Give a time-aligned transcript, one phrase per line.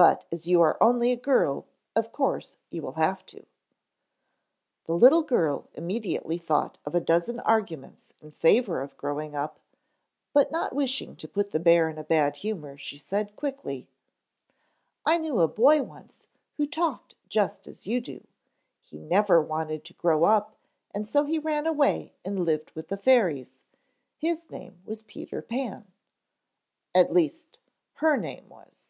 [0.00, 1.66] But as you are only a girl
[1.96, 3.44] of course you will have to."
[4.84, 9.58] The little girl immediately thought of a dozen arguments in favor of growing up;
[10.32, 13.88] but not wishing to put the bear in a bad humor she said quickly:
[15.04, 16.28] "I knew a boy once
[16.58, 18.24] who talked just as you do.
[18.84, 20.54] He never wanted to grow up
[20.94, 23.58] and so he ran away and lived with the fairies.
[24.16, 25.90] His name was Peter Pan.
[26.94, 27.58] At least
[27.94, 28.84] her name was."